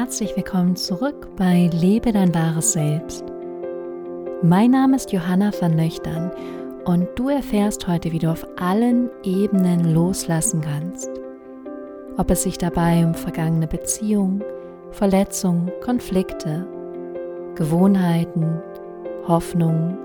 [0.00, 3.22] herzlich willkommen zurück bei Lebe dein wahres Selbst.
[4.42, 6.32] Mein Name ist Johanna van Löchtern
[6.86, 11.10] und du erfährst heute, wie du auf allen Ebenen loslassen kannst.
[12.16, 14.42] Ob es sich dabei um vergangene Beziehungen,
[14.90, 16.66] Verletzungen, Konflikte,
[17.54, 18.62] Gewohnheiten,
[19.28, 19.98] Hoffnungen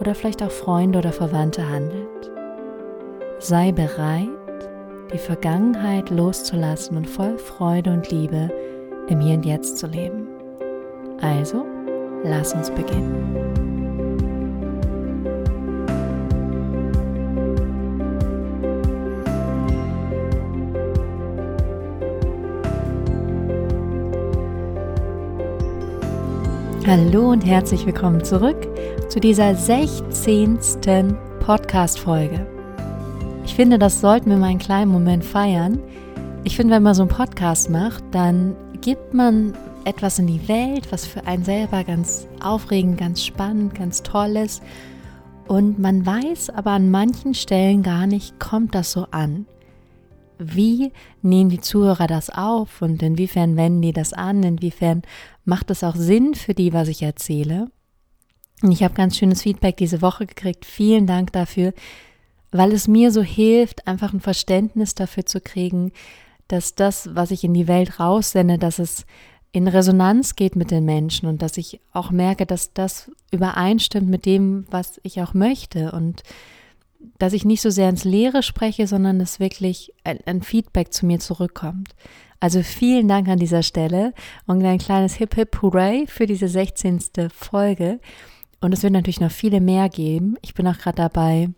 [0.00, 2.32] oder vielleicht auch Freunde oder Verwandte handelt.
[3.38, 4.28] Sei bereit,
[5.14, 8.50] die Vergangenheit loszulassen und voll Freude und Liebe
[9.10, 10.28] im Hier und Jetzt zu leben.
[11.20, 11.66] Also,
[12.24, 13.26] lass uns beginnen.
[26.86, 28.56] Hallo und herzlich willkommen zurück
[29.08, 30.58] zu dieser 16.
[31.40, 32.46] Podcast-Folge.
[33.44, 35.80] Ich finde, das sollten wir mal einen kleinen Moment feiern.
[36.44, 40.90] Ich finde, wenn man so einen Podcast macht, dann gibt man etwas in die Welt,
[40.92, 44.62] was für einen selber ganz aufregend, ganz spannend, ganz toll ist.
[45.46, 49.46] Und man weiß aber an manchen Stellen gar nicht, kommt das so an.
[50.38, 54.42] Wie nehmen die Zuhörer das auf und inwiefern wenden die das an?
[54.42, 55.02] Inwiefern
[55.44, 57.70] macht es auch Sinn für die, was ich erzähle?
[58.62, 60.64] Und ich habe ganz schönes Feedback diese Woche gekriegt.
[60.64, 61.72] Vielen Dank dafür,
[62.52, 65.92] weil es mir so hilft, einfach ein Verständnis dafür zu kriegen,
[66.52, 69.06] dass das, was ich in die Welt raussende, dass es
[69.52, 74.24] in Resonanz geht mit den Menschen und dass ich auch merke, dass das übereinstimmt mit
[74.26, 76.22] dem, was ich auch möchte und
[77.18, 81.06] dass ich nicht so sehr ins Leere spreche, sondern dass wirklich ein, ein Feedback zu
[81.06, 81.94] mir zurückkommt.
[82.38, 84.14] Also vielen Dank an dieser Stelle
[84.46, 87.00] und ein kleines Hip Hip Hooray für diese 16.
[87.34, 88.00] Folge.
[88.60, 90.36] Und es wird natürlich noch viele mehr geben.
[90.42, 91.50] Ich bin auch gerade dabei,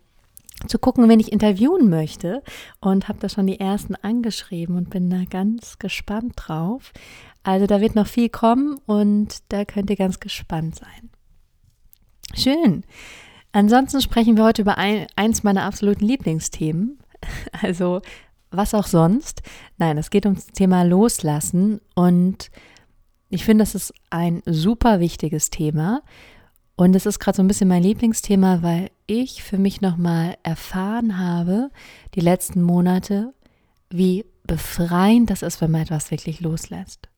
[0.67, 2.43] zu gucken, wen ich interviewen möchte
[2.79, 6.91] und habe da schon die ersten angeschrieben und bin da ganz gespannt drauf.
[7.43, 11.09] Also da wird noch viel kommen und da könnt ihr ganz gespannt sein.
[12.33, 12.83] Schön.
[13.51, 16.99] Ansonsten sprechen wir heute über ein, eins meiner absoluten Lieblingsthemen.
[17.61, 18.01] Also
[18.51, 19.41] was auch sonst.
[19.77, 22.51] Nein, es geht ums Thema Loslassen und
[23.29, 26.01] ich finde, das ist ein super wichtiges Thema.
[26.75, 28.91] Und es ist gerade so ein bisschen mein Lieblingsthema, weil
[29.21, 31.69] ich für mich nochmal erfahren habe,
[32.15, 33.33] die letzten Monate,
[33.89, 37.09] wie befreiend das ist, wenn man etwas wirklich loslässt.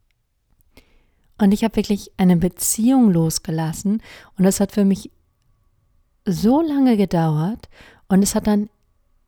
[1.38, 4.02] Und ich habe wirklich eine Beziehung losgelassen
[4.38, 5.12] und das hat für mich
[6.26, 7.70] so lange gedauert
[8.08, 8.70] und es hat dann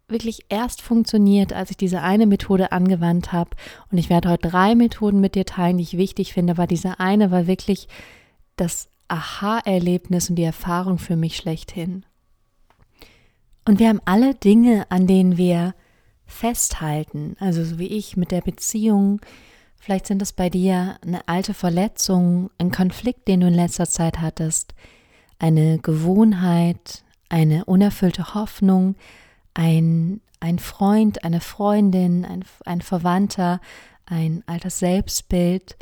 [0.08, 3.52] wirklich erst funktioniert, als ich diese eine Methode angewandt habe.
[3.92, 7.00] Und ich werde heute drei Methoden mit dir teilen, die ich wichtig finde, aber diese
[7.00, 7.90] eine war wirklich
[8.56, 12.06] das Aha-Erlebnis und die Erfahrung für mich schlechthin.
[13.68, 15.76] Und wir haben alle Dinge, an denen wir
[16.26, 19.20] festhalten, also so wie ich mit der Beziehung,
[19.76, 24.22] vielleicht sind es bei dir eine alte Verletzung, ein Konflikt, den du in letzter Zeit
[24.22, 24.74] hattest,
[25.38, 28.96] eine Gewohnheit, eine unerfüllte Hoffnung,
[29.54, 33.60] ein, ein Freund, eine Freundin, ein, ein Verwandter,
[34.06, 35.76] ein altes Selbstbild.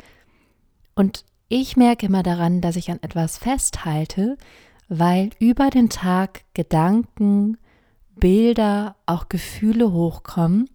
[0.96, 4.36] Und ich merke immer daran, dass ich an etwas festhalte,
[4.88, 7.58] weil über den Tag Gedanken,
[8.16, 10.68] Bilder, auch Gefühle hochkommen,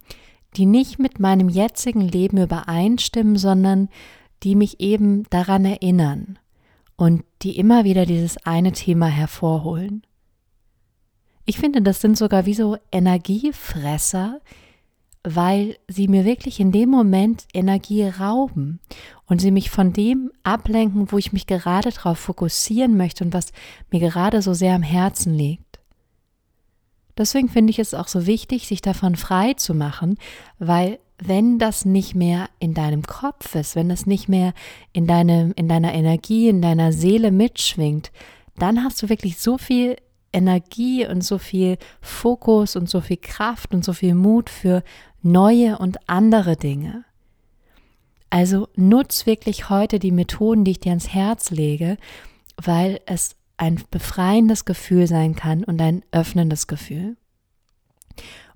[0.56, 3.88] die nicht mit meinem jetzigen Leben übereinstimmen, sondern
[4.42, 6.38] die mich eben daran erinnern
[6.96, 10.02] und die immer wieder dieses eine Thema hervorholen.
[11.44, 14.40] Ich finde, das sind sogar wie so Energiefresser,
[15.24, 18.80] weil sie mir wirklich in dem Moment Energie rauben
[19.26, 23.52] und sie mich von dem ablenken, wo ich mich gerade darauf fokussieren möchte und was
[23.90, 25.61] mir gerade so sehr am Herzen liegt.
[27.18, 30.16] Deswegen finde ich es auch so wichtig, sich davon frei zu machen,
[30.58, 34.54] weil wenn das nicht mehr in deinem Kopf ist, wenn das nicht mehr
[34.92, 38.10] in, deinem, in deiner Energie, in deiner Seele mitschwingt,
[38.58, 39.96] dann hast du wirklich so viel
[40.32, 44.82] Energie und so viel Fokus und so viel Kraft und so viel Mut für
[45.22, 47.04] neue und andere Dinge.
[48.30, 51.98] Also nutz wirklich heute die Methoden, die ich dir ans Herz lege,
[52.56, 57.16] weil es ein befreiendes Gefühl sein kann und ein öffnendes Gefühl.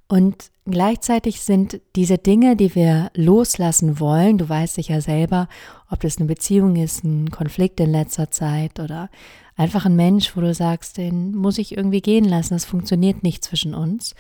[0.09, 5.49] Und gleichzeitig sind diese Dinge, die wir loslassen wollen, du weißt sicher selber,
[5.89, 9.09] ob das eine Beziehung ist, ein Konflikt in letzter Zeit oder
[9.55, 13.45] einfach ein Mensch, wo du sagst, den muss ich irgendwie gehen lassen, das funktioniert nicht
[13.45, 14.17] zwischen uns.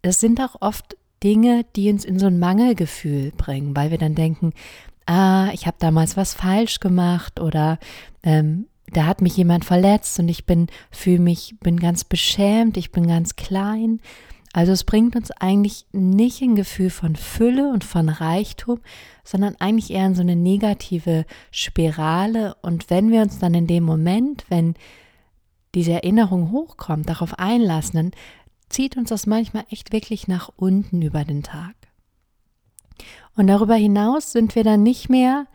[0.00, 4.14] Es sind auch oft Dinge, die uns in so ein Mangelgefühl bringen, weil wir dann
[4.14, 4.54] denken,
[5.04, 7.78] ah, ich habe damals was falsch gemacht oder
[8.22, 12.92] ähm, da hat mich jemand verletzt und ich bin fühle mich bin ganz beschämt, ich
[12.92, 14.00] bin ganz klein.
[14.52, 18.80] Also es bringt uns eigentlich nicht ein Gefühl von Fülle und von Reichtum,
[19.24, 22.54] sondern eigentlich eher in so eine negative Spirale.
[22.60, 24.74] Und wenn wir uns dann in dem Moment, wenn
[25.74, 28.10] diese Erinnerung hochkommt, darauf einlassen, dann
[28.68, 31.74] zieht uns das manchmal echt wirklich nach unten über den Tag.
[33.34, 35.46] Und darüber hinaus sind wir dann nicht mehr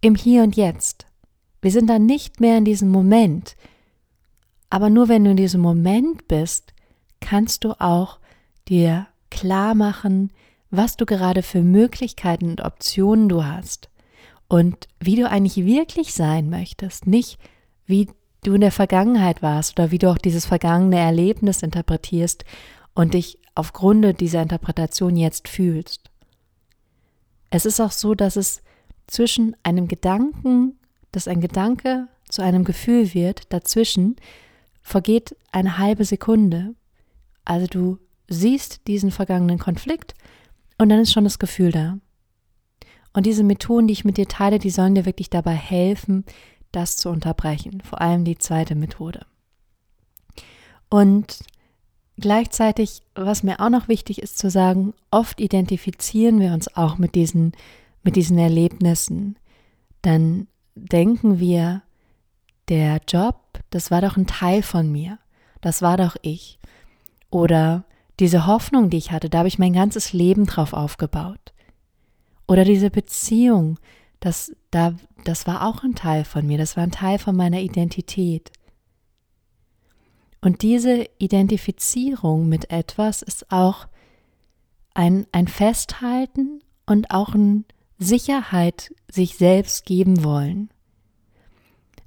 [0.00, 1.06] im Hier und Jetzt.
[1.64, 3.56] Wir sind dann nicht mehr in diesem Moment.
[4.68, 6.74] Aber nur wenn du in diesem Moment bist,
[7.20, 8.18] kannst du auch
[8.68, 10.30] dir klar machen,
[10.68, 13.88] was du gerade für Möglichkeiten und Optionen du hast
[14.46, 17.38] und wie du eigentlich wirklich sein möchtest, nicht
[17.86, 18.10] wie
[18.42, 22.44] du in der Vergangenheit warst oder wie du auch dieses vergangene Erlebnis interpretierst
[22.94, 26.10] und dich aufgrund dieser Interpretation jetzt fühlst.
[27.48, 28.60] Es ist auch so, dass es
[29.06, 30.78] zwischen einem Gedanken,
[31.16, 34.16] dass ein Gedanke zu einem Gefühl wird, dazwischen
[34.82, 36.74] vergeht eine halbe Sekunde.
[37.44, 40.14] Also du siehst diesen vergangenen Konflikt
[40.78, 41.98] und dann ist schon das Gefühl da.
[43.12, 46.24] Und diese Methoden, die ich mit dir teile, die sollen dir wirklich dabei helfen,
[46.72, 47.80] das zu unterbrechen.
[47.80, 49.24] Vor allem die zweite Methode.
[50.90, 51.38] Und
[52.16, 57.14] gleichzeitig, was mir auch noch wichtig ist zu sagen, oft identifizieren wir uns auch mit
[57.14, 57.52] diesen,
[58.02, 59.36] mit diesen Erlebnissen.
[60.02, 61.82] Dann denken wir,
[62.68, 65.18] der Job, das war doch ein Teil von mir.
[65.60, 66.58] Das war doch ich.
[67.30, 67.84] Oder
[68.20, 71.52] diese Hoffnung, die ich hatte, da habe ich mein ganzes Leben drauf aufgebaut.
[72.46, 73.78] Oder diese Beziehung,
[74.20, 74.94] das, da,
[75.24, 78.52] das war auch ein Teil von mir, das war ein Teil von meiner Identität.
[80.40, 83.86] Und diese Identifizierung mit etwas ist auch
[84.92, 87.64] ein, ein Festhalten und auch ein
[87.98, 90.70] Sicherheit sich selbst geben wollen.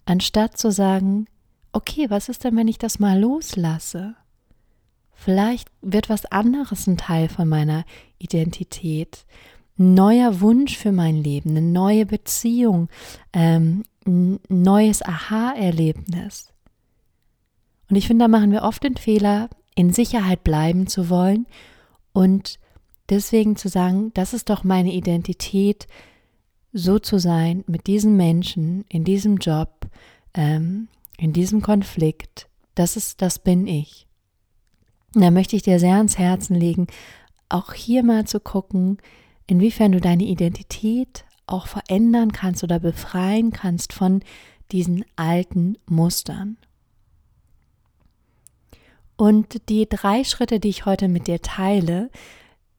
[0.05, 1.27] Anstatt zu sagen,
[1.71, 4.15] okay, was ist denn, wenn ich das mal loslasse?
[5.13, 7.85] Vielleicht wird was anderes ein Teil von meiner
[8.19, 9.25] Identität.
[9.79, 12.89] Ein neuer Wunsch für mein Leben, eine neue Beziehung,
[13.33, 16.53] ähm, ein neues Aha-Erlebnis.
[17.89, 21.45] Und ich finde, da machen wir oft den Fehler, in Sicherheit bleiben zu wollen
[22.11, 22.59] und
[23.09, 25.87] deswegen zu sagen, das ist doch meine Identität,
[26.73, 29.87] so zu sein mit diesen Menschen, in diesem Job,
[30.33, 34.05] ähm, in diesem Konflikt, das ist, das bin ich.
[35.15, 36.87] Und da möchte ich dir sehr ans Herzen legen,
[37.49, 38.97] auch hier mal zu gucken,
[39.47, 44.21] inwiefern du deine Identität auch verändern kannst oder befreien kannst von
[44.71, 46.57] diesen alten Mustern.
[49.15, 52.11] Und die drei Schritte, die ich heute mit dir teile,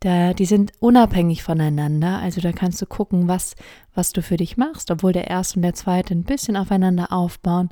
[0.01, 2.19] da, die sind unabhängig voneinander.
[2.19, 3.55] Also da kannst du gucken, was,
[3.95, 7.71] was du für dich machst, obwohl der erste und der zweite ein bisschen aufeinander aufbauen.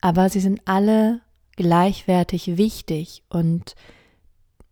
[0.00, 1.20] Aber sie sind alle
[1.56, 3.74] gleichwertig wichtig und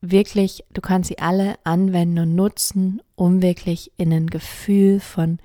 [0.00, 5.38] wirklich, du kannst sie alle anwenden und nutzen, um wirklich in ein Gefühl von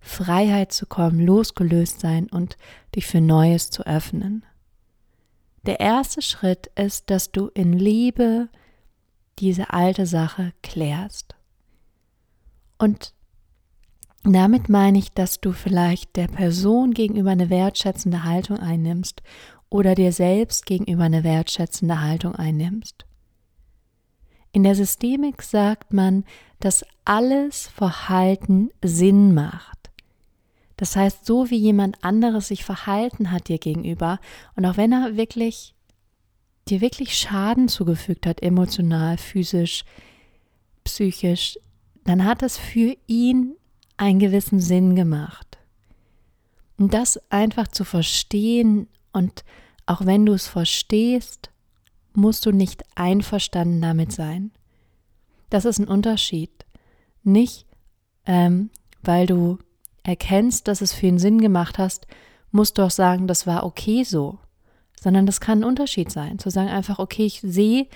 [0.00, 2.56] Freiheit zu kommen, losgelöst sein und
[2.96, 4.44] dich für Neues zu öffnen.
[5.66, 8.48] Der erste Schritt ist, dass du in Liebe
[9.40, 11.34] diese alte Sache klärst.
[12.78, 13.14] Und
[14.22, 19.22] damit meine ich, dass du vielleicht der Person gegenüber eine wertschätzende Haltung einnimmst
[19.70, 23.06] oder dir selbst gegenüber eine wertschätzende Haltung einnimmst.
[24.52, 26.24] In der Systemik sagt man,
[26.58, 29.90] dass alles Verhalten Sinn macht.
[30.76, 34.18] Das heißt, so wie jemand anderes sich verhalten hat dir gegenüber
[34.56, 35.74] und auch wenn er wirklich
[36.70, 39.84] dir wirklich Schaden zugefügt hat, emotional, physisch,
[40.84, 41.58] psychisch,
[42.04, 43.56] dann hat es für ihn
[43.96, 45.58] einen gewissen Sinn gemacht.
[46.78, 49.44] Und das einfach zu verstehen und
[49.86, 51.50] auch wenn du es verstehst,
[52.14, 54.50] musst du nicht einverstanden damit sein.
[55.50, 56.50] Das ist ein Unterschied.
[57.22, 57.66] Nicht,
[58.24, 58.70] ähm,
[59.02, 59.58] weil du
[60.02, 62.06] erkennst, dass es für ihn Sinn gemacht hast,
[62.50, 64.38] musst du auch sagen, das war okay so.
[65.00, 66.38] Sondern das kann ein Unterschied sein.
[66.38, 67.86] Zu sagen einfach, okay, ich sehe,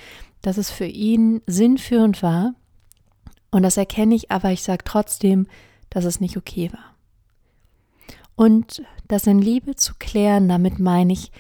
[0.43, 2.55] dass es für ihn sinnführend war
[3.51, 5.47] und das erkenne ich, aber ich sage trotzdem,
[5.91, 6.95] dass es nicht okay war.
[8.35, 11.31] Und das in Liebe zu klären, damit meine ich,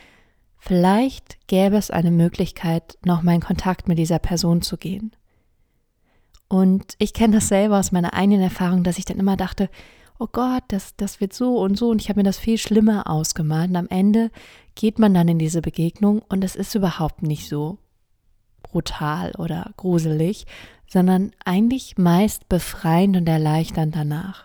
[0.66, 5.14] Vielleicht gäbe es eine Möglichkeit, nochmal in Kontakt mit dieser Person zu gehen.
[6.49, 9.68] Und ich kenne das selber aus meiner eigenen Erfahrung, dass ich dann immer dachte,
[10.18, 13.09] oh Gott, das, das wird so und so und ich habe mir das viel schlimmer
[13.11, 13.71] ausgemalt.
[13.71, 14.30] Und am Ende
[14.75, 17.78] geht man dann in diese Begegnung und es ist überhaupt nicht so
[18.62, 20.47] brutal oder gruselig,
[20.87, 24.44] sondern eigentlich meist befreiend und erleichternd danach.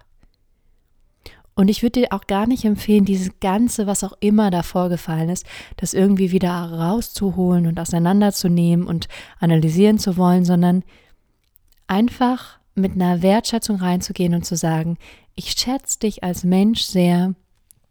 [1.56, 5.28] Und ich würde dir auch gar nicht empfehlen, dieses Ganze, was auch immer da vorgefallen
[5.28, 5.46] ist,
[5.76, 9.10] das irgendwie wieder rauszuholen und auseinanderzunehmen und
[9.40, 10.84] analysieren zu wollen, sondern
[11.86, 14.98] einfach mit einer Wertschätzung reinzugehen und zu sagen,
[15.36, 17.34] ich schätze dich als Mensch sehr.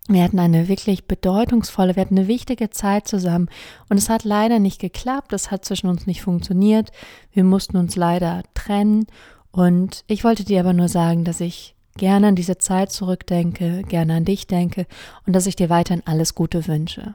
[0.08, 3.48] Wir hatten eine wirklich bedeutungsvolle, wir hatten eine wichtige Zeit zusammen
[3.90, 6.90] und es hat leider nicht geklappt, es hat zwischen uns nicht funktioniert,
[7.32, 9.06] wir mussten uns leider trennen
[9.50, 14.14] und ich wollte dir aber nur sagen, dass ich gerne an diese Zeit zurückdenke, gerne
[14.14, 14.86] an dich denke
[15.26, 17.14] und dass ich dir weiterhin alles Gute wünsche.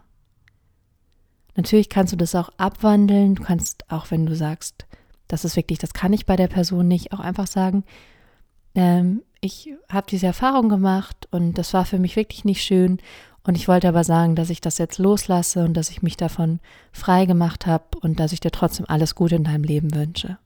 [1.55, 4.85] Natürlich kannst du das auch abwandeln, du kannst auch, wenn du sagst,
[5.27, 7.83] das ist wirklich, das kann ich bei der Person nicht, auch einfach sagen,
[8.75, 12.99] ähm, ich habe diese Erfahrung gemacht und das war für mich wirklich nicht schön
[13.43, 16.59] und ich wollte aber sagen, dass ich das jetzt loslasse und dass ich mich davon
[16.91, 20.37] frei gemacht habe und dass ich dir trotzdem alles Gute in deinem Leben wünsche.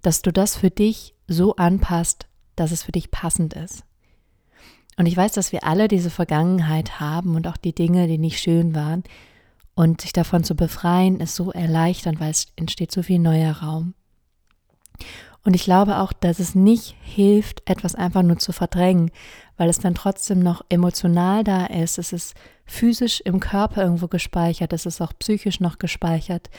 [0.00, 3.84] Dass du das für dich so anpasst, dass es für dich passend ist.
[4.96, 8.40] Und ich weiß, dass wir alle diese Vergangenheit haben und auch die Dinge, die nicht
[8.40, 9.04] schön waren.
[9.76, 13.92] Und sich davon zu befreien, ist so erleichternd, weil es entsteht so viel neuer Raum.
[15.44, 19.12] Und ich glaube auch, dass es nicht hilft, etwas einfach nur zu verdrängen,
[19.58, 21.98] weil es dann trotzdem noch emotional da ist.
[21.98, 26.50] Es ist physisch im Körper irgendwo gespeichert, es ist auch psychisch noch gespeichert.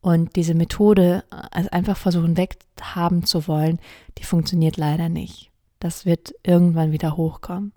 [0.00, 3.78] Und diese Methode, also einfach versuchen weghaben zu wollen,
[4.18, 5.50] die funktioniert leider nicht.
[5.78, 7.72] Das wird irgendwann wieder hochkommen.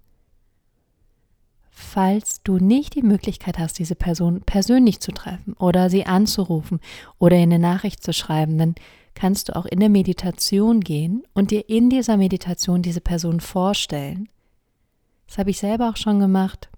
[1.82, 6.82] Falls du nicht die Möglichkeit hast, diese Person persönlich zu treffen oder sie anzurufen
[7.20, 8.76] oder in eine Nachricht zu schreiben, dann
[9.16, 14.28] kannst du auch in der Meditation gehen und dir in dieser Meditation diese Person vorstellen.
[15.28, 16.70] Das habe ich selber auch schon gemacht.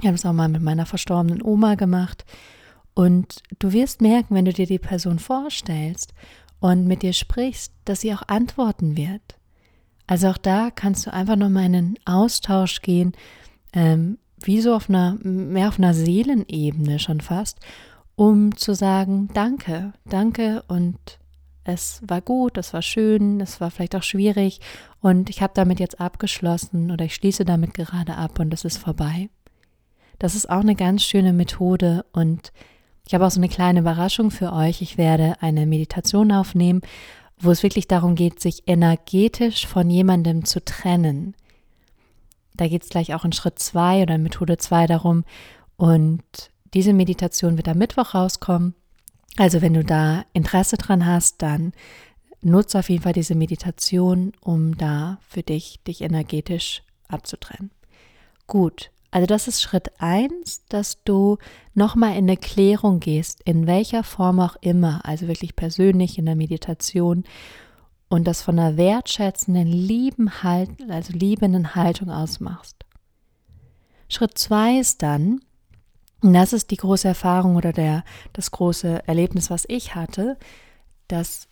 [0.00, 2.24] Ich habe es auch mal mit meiner verstorbenen Oma gemacht.
[2.94, 6.12] Und du wirst merken, wenn du dir die Person vorstellst
[6.58, 9.38] und mit dir sprichst, dass sie auch antworten wird.
[10.08, 13.12] Also auch da kannst du einfach nochmal in einen Austausch gehen,
[13.72, 17.58] ähm, wie so auf einer, mehr auf einer Seelenebene schon fast,
[18.14, 20.98] um zu sagen, danke, danke und
[21.64, 24.60] es war gut, es war schön, es war vielleicht auch schwierig
[25.00, 28.78] und ich habe damit jetzt abgeschlossen oder ich schließe damit gerade ab und es ist
[28.78, 29.28] vorbei.
[30.18, 32.52] Das ist auch eine ganz schöne Methode und
[33.06, 34.82] ich habe auch so eine kleine Überraschung für euch.
[34.82, 36.80] Ich werde eine Meditation aufnehmen,
[37.38, 41.34] wo es wirklich darum geht, sich energetisch von jemandem zu trennen.
[42.56, 45.24] Da geht es gleich auch in Schritt 2 oder in Methode 2 darum.
[45.76, 46.22] Und
[46.74, 48.74] diese Meditation wird am Mittwoch rauskommen.
[49.36, 51.72] Also wenn du da Interesse dran hast, dann
[52.40, 57.70] nutze auf jeden Fall diese Meditation, um da für dich, dich energetisch abzutrennen.
[58.46, 61.38] Gut, also das ist Schritt eins, dass du
[61.74, 66.36] nochmal in eine Klärung gehst, in welcher Form auch immer, also wirklich persönlich in der
[66.36, 67.24] Meditation
[68.08, 72.76] und das von einer wertschätzenden, lieben halt, also liebenden Haltung ausmachst.
[74.08, 75.40] Schritt zwei ist dann,
[76.22, 80.38] und das ist die große Erfahrung oder der, das große Erlebnis, was ich hatte,
[81.08, 81.48] dass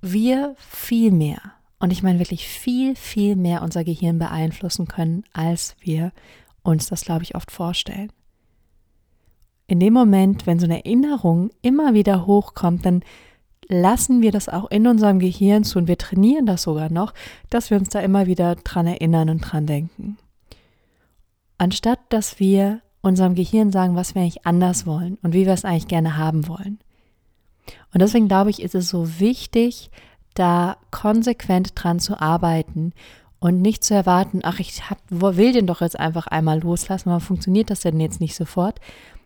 [0.00, 1.40] wir viel mehr,
[1.78, 6.12] und ich meine wirklich viel, viel mehr unser Gehirn beeinflussen können, als wir
[6.62, 8.12] uns das, glaube ich, oft vorstellen.
[9.66, 13.02] In dem Moment, wenn so eine Erinnerung immer wieder hochkommt, dann
[13.68, 17.14] lassen wir das auch in unserem Gehirn zu und wir trainieren das sogar noch,
[17.50, 20.18] dass wir uns da immer wieder dran erinnern und dran denken.
[21.58, 25.64] Anstatt dass wir unserem Gehirn sagen, was wir eigentlich anders wollen und wie wir es
[25.64, 26.78] eigentlich gerne haben wollen.
[27.92, 29.90] Und deswegen glaube ich, ist es so wichtig,
[30.34, 32.92] da konsequent dran zu arbeiten
[33.38, 37.20] und nicht zu erwarten, ach, ich hab, will den doch jetzt einfach einmal loslassen, aber
[37.20, 38.80] funktioniert das denn jetzt nicht sofort,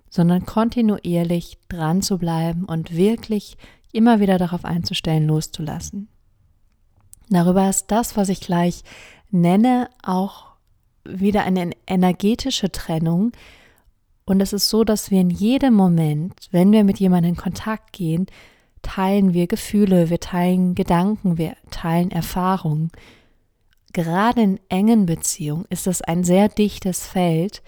[0.09, 3.57] sondern kontinuierlich dran zu bleiben und wirklich
[3.93, 6.09] immer wieder darauf einzustellen, loszulassen.
[7.29, 8.83] Darüber ist das, was ich gleich
[9.31, 10.47] nenne, auch
[11.05, 13.33] wieder eine energetische Trennung.
[14.25, 17.93] Und es ist so, dass wir in jedem Moment, wenn wir mit jemandem in Kontakt
[17.93, 18.27] gehen,
[18.83, 22.91] teilen wir Gefühle, wir teilen Gedanken, wir teilen Erfahrungen
[23.97, 27.63] gerade in engen Beziehungen ist das ein sehr dichtes Feld.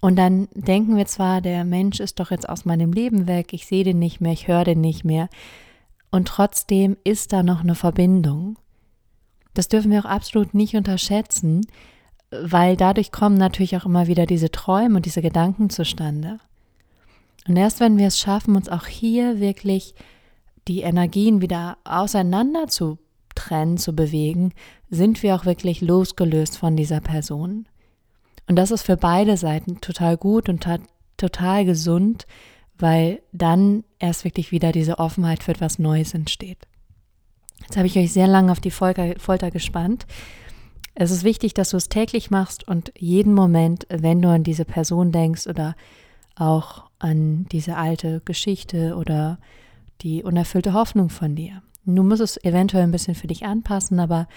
[0.00, 3.66] Und dann denken wir zwar, der Mensch ist doch jetzt aus meinem Leben weg, ich
[3.66, 5.28] sehe den nicht mehr, ich höre den nicht mehr.
[6.10, 8.56] Und trotzdem ist da noch eine Verbindung.
[9.54, 11.66] Das dürfen wir auch absolut nicht unterschätzen,
[12.30, 16.38] weil dadurch kommen natürlich auch immer wieder diese Träume und diese Gedanken zustande.
[17.48, 19.94] Und erst wenn wir es schaffen, uns auch hier wirklich
[20.68, 22.98] die Energien wieder auseinander zu
[23.34, 24.52] trennen, zu bewegen,
[24.90, 27.66] sind wir auch wirklich losgelöst von dieser Person.
[28.48, 30.66] Und das ist für beide Seiten total gut und
[31.16, 32.26] total gesund,
[32.78, 36.58] weil dann erst wirklich wieder diese Offenheit für etwas Neues entsteht.
[37.60, 40.06] Jetzt habe ich euch sehr lange auf die Folter, Folter gespannt.
[40.94, 44.64] Es ist wichtig, dass du es täglich machst und jeden Moment, wenn du an diese
[44.64, 45.76] Person denkst oder
[46.34, 49.38] auch an diese alte Geschichte oder
[50.00, 51.62] die unerfüllte Hoffnung von dir.
[51.84, 54.28] Du musst es eventuell ein bisschen für dich anpassen, aber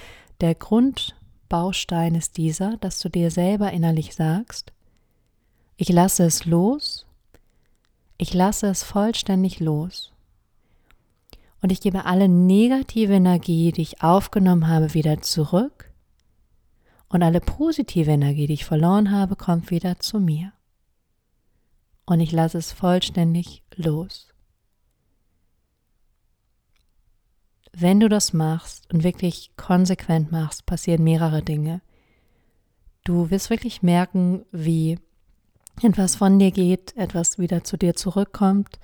[0.41, 0.55] der
[1.51, 4.71] Grundbaustein ist dieser, dass du dir selber innerlich sagst,
[5.75, 7.05] ich lasse es los,
[8.17, 10.13] ich lasse es vollständig los.
[11.61, 15.91] Und ich gebe alle negative Energie, die ich aufgenommen habe, wieder zurück.
[17.09, 20.53] Und alle positive Energie, die ich verloren habe, kommt wieder zu mir.
[22.05, 24.30] Und ich lasse es vollständig los.
[27.73, 31.81] Wenn du das machst und wirklich konsequent machst, passieren mehrere Dinge.
[33.03, 34.99] Du wirst wirklich merken, wie
[35.81, 38.79] etwas von dir geht, etwas wieder zu dir zurückkommt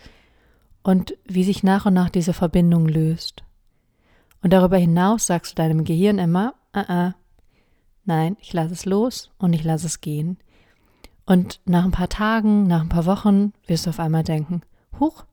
[0.84, 3.44] und wie sich nach und nach diese Verbindung löst.
[4.42, 7.14] Und darüber hinaus sagst du deinem Gehirn immer, uh -uh,
[8.06, 10.38] nein, ich lasse es los und ich lasse es gehen.
[11.26, 14.62] Und nach ein paar Tagen, nach ein paar Wochen wirst du auf einmal denken,
[14.98, 15.26] huch,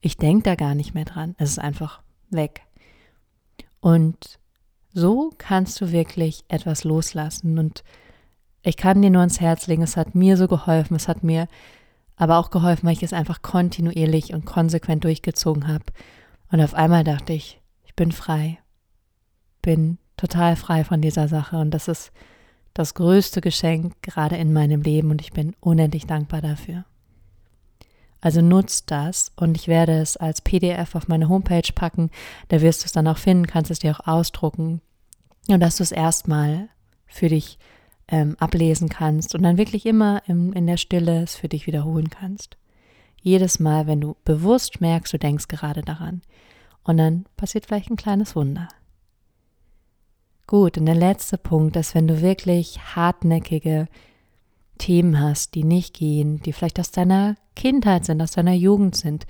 [0.00, 2.62] ich denke da gar nicht mehr dran, es ist einfach weg.
[3.80, 4.38] Und
[4.92, 7.58] so kannst du wirklich etwas loslassen.
[7.58, 7.82] Und
[8.62, 11.48] ich kann dir nur ans Herz legen, es hat mir so geholfen, es hat mir
[12.16, 15.84] aber auch geholfen, weil ich es einfach kontinuierlich und konsequent durchgezogen habe.
[16.52, 18.58] Und auf einmal dachte ich, ich bin frei,
[19.62, 21.56] bin total frei von dieser Sache.
[21.56, 22.12] Und das ist
[22.74, 26.84] das größte Geschenk gerade in meinem Leben und ich bin unendlich dankbar dafür.
[28.20, 32.10] Also nutzt das und ich werde es als PDF auf meine Homepage packen.
[32.48, 34.80] Da wirst du es dann auch finden, kannst es dir auch ausdrucken
[35.48, 36.68] und dass du es erstmal
[37.06, 37.58] für dich
[38.08, 42.10] ähm, ablesen kannst und dann wirklich immer im, in der Stille es für dich wiederholen
[42.10, 42.56] kannst.
[43.22, 46.22] Jedes Mal, wenn du bewusst merkst, du denkst gerade daran.
[46.82, 48.68] Und dann passiert vielleicht ein kleines Wunder.
[50.46, 53.86] Gut, und der letzte Punkt ist, wenn du wirklich hartnäckige
[54.80, 59.26] Themen hast, die nicht gehen, die vielleicht aus deiner Kindheit sind, aus deiner Jugend sind,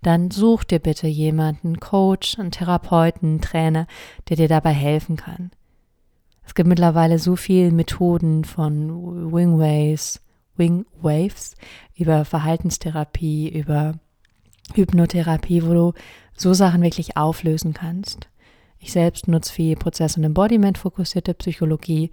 [0.00, 3.86] dann such dir bitte jemanden, Coach, einen Therapeuten, einen Trainer,
[4.28, 5.50] der dir dabei helfen kann.
[6.44, 10.20] Es gibt mittlerweile so viele Methoden von Wingwaves,
[10.56, 11.56] Wingwaves
[11.94, 13.94] über Verhaltenstherapie, über
[14.74, 15.92] Hypnotherapie, wo du
[16.36, 18.28] so Sachen wirklich auflösen kannst.
[18.78, 22.10] Ich selbst nutze viel Prozess- und Embodiment-fokussierte Psychologie,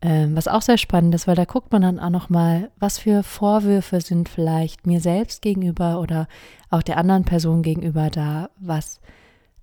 [0.00, 3.22] ähm, was auch sehr spannend ist, weil da guckt man dann auch nochmal, was für
[3.22, 6.28] Vorwürfe sind vielleicht mir selbst gegenüber oder
[6.70, 9.00] auch der anderen Person gegenüber da, was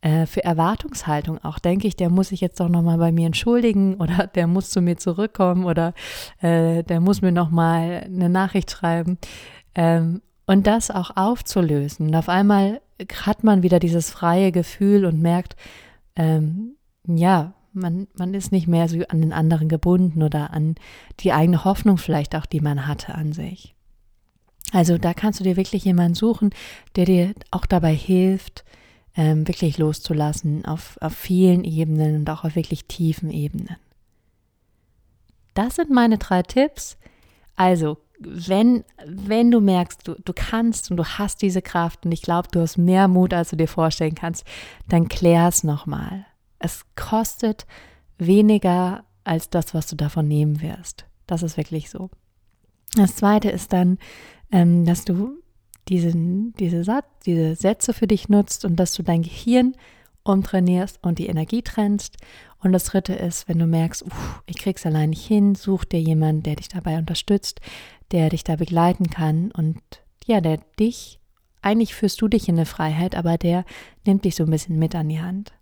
[0.02, 3.96] äh, für Erwartungshaltung auch, denke ich, der muss sich jetzt doch nochmal bei mir entschuldigen
[4.00, 5.94] oder der muss zu mir zurückkommen oder
[6.42, 9.18] äh, der muss mir nochmal eine Nachricht schreiben.
[9.74, 12.08] Ähm, und das auch aufzulösen.
[12.08, 12.82] Und auf einmal
[13.26, 15.56] hat man wieder dieses freie Gefühl und merkt,
[16.16, 16.76] ähm,
[17.08, 20.76] ja, man, man ist nicht mehr so an den anderen gebunden oder an
[21.20, 23.76] die eigene Hoffnung vielleicht auch, die man hatte an sich.
[24.72, 26.50] Also da kannst du dir wirklich jemanden suchen,
[26.96, 28.66] der dir auch dabei hilft,
[29.16, 33.78] ähm, wirklich loszulassen auf, auf vielen Ebenen und auch auf wirklich tiefen Ebenen.
[35.54, 36.98] Das sind meine drei Tipps.
[37.56, 42.22] Also, wenn, wenn du merkst, du, du kannst und du hast diese Kraft und ich
[42.22, 44.46] glaube, du hast mehr Mut, als du dir vorstellen kannst,
[44.90, 46.26] dann klär es nochmal.
[46.60, 47.66] Es kostet
[48.18, 51.06] weniger als das, was du davon nehmen wirst.
[51.28, 52.10] Das ist wirklich so.
[52.96, 53.98] Das zweite ist dann,
[54.52, 55.42] ähm, dass du
[55.88, 59.76] diesen, diese, Satz, diese Sätze für dich nutzt und dass du dein Gehirn
[60.24, 62.18] umtrainierst und die Energie trennst.
[62.60, 66.02] Und das dritte ist, wenn du merkst, uff, ich krieg's allein nicht hin, such dir
[66.02, 67.62] jemanden, der dich dabei unterstützt,
[68.12, 69.80] der dich da begleiten kann und
[70.26, 71.20] ja, der dich,
[71.62, 73.66] eigentlich führst du dich in eine Freiheit, aber der
[74.06, 75.54] nimmt dich so ein bisschen mit an die Hand.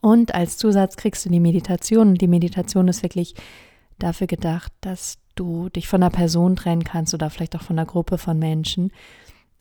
[0.00, 2.14] Und als Zusatz kriegst du die Meditation.
[2.14, 3.34] Die Meditation ist wirklich
[3.98, 7.86] dafür gedacht, dass du dich von einer Person trennen kannst oder vielleicht auch von einer
[7.86, 8.92] Gruppe von Menschen.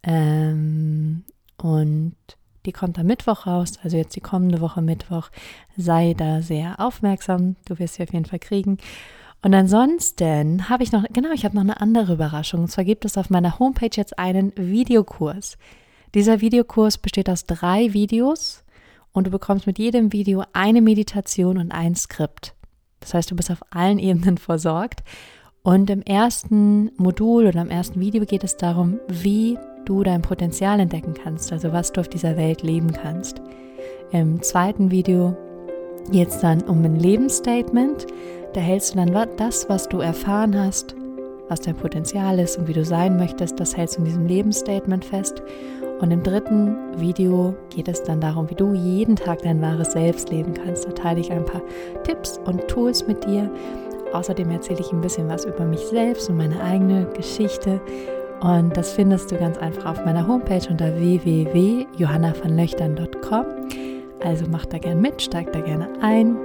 [0.03, 1.23] Ähm,
[1.57, 2.15] und
[2.65, 5.29] die kommt am Mittwoch raus, also jetzt die kommende Woche Mittwoch.
[5.77, 7.55] Sei da sehr aufmerksam.
[7.65, 8.77] Du wirst sie auf jeden Fall kriegen.
[9.41, 12.61] Und ansonsten habe ich noch, genau, ich habe noch eine andere Überraschung.
[12.61, 15.57] Und zwar gibt es auf meiner Homepage jetzt einen Videokurs.
[16.13, 18.63] Dieser Videokurs besteht aus drei Videos
[19.13, 22.55] und du bekommst mit jedem Video eine Meditation und ein Skript.
[22.99, 25.03] Das heißt, du bist auf allen Ebenen versorgt.
[25.61, 30.79] Und im ersten Modul oder im ersten Video geht es darum, wie du dein Potenzial
[30.79, 33.41] entdecken kannst, also was du auf dieser Welt leben kannst.
[34.11, 35.35] Im zweiten Video
[36.11, 38.07] geht es dann um ein Lebensstatement.
[38.53, 40.95] Da hältst du dann das, was du erfahren hast,
[41.49, 43.59] was dein Potenzial ist und wie du sein möchtest.
[43.59, 45.43] Das hältst du in diesem Lebensstatement fest.
[45.99, 50.29] Und im dritten Video geht es dann darum, wie du jeden Tag dein wahres Selbst
[50.29, 50.87] leben kannst.
[50.87, 51.61] Da teile ich ein paar
[52.03, 53.49] Tipps und Tools mit dir.
[54.13, 57.81] Außerdem erzähle ich ein bisschen was über mich selbst und meine eigene Geschichte.
[58.41, 63.45] Und das findest du ganz einfach auf meiner Homepage unter www.johannavanlöchtern.com.
[64.23, 66.37] Also mach da gerne mit, steig da gerne ein.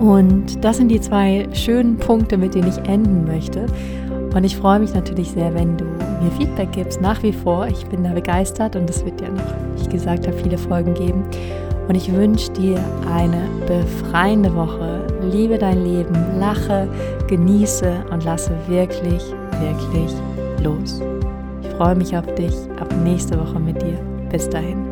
[0.00, 3.66] Und das sind die zwei schönen Punkte, mit denen ich enden möchte.
[4.34, 7.66] Und ich freue mich natürlich sehr, wenn du mir Feedback gibst, nach wie vor.
[7.66, 9.42] Ich bin da begeistert und es wird ja noch,
[9.74, 11.24] wie ich gesagt habe, viele Folgen geben.
[11.88, 12.78] Und ich wünsche dir
[13.12, 15.06] eine befreiende Woche.
[15.32, 16.86] Liebe dein Leben, lache,
[17.26, 19.24] genieße und lasse wirklich,
[19.60, 20.12] wirklich
[20.62, 21.02] los.
[21.62, 23.98] Ich freue mich auf dich, ab nächste Woche mit dir.
[24.30, 24.89] Bis dahin.